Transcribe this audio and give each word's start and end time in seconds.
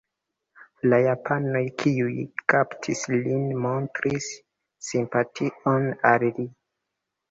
La 0.93 0.99
japanoj 1.07 1.61
kiuj 1.83 2.15
kaptis 2.55 3.05
lin 3.15 3.47
montris 3.69 4.33
simpation 4.91 5.91
al 6.15 6.31
li. 6.39 6.53